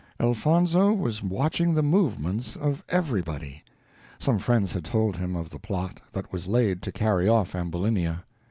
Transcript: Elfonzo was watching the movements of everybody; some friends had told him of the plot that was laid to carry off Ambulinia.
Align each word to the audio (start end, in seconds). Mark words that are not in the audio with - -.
Elfonzo 0.19 0.91
was 0.91 1.21
watching 1.21 1.75
the 1.75 1.83
movements 1.83 2.55
of 2.55 2.83
everybody; 2.89 3.63
some 4.17 4.39
friends 4.39 4.73
had 4.73 4.83
told 4.83 5.17
him 5.17 5.35
of 5.35 5.51
the 5.51 5.59
plot 5.59 6.01
that 6.11 6.33
was 6.33 6.47
laid 6.47 6.81
to 6.81 6.91
carry 6.91 7.29
off 7.29 7.53
Ambulinia. 7.53 8.23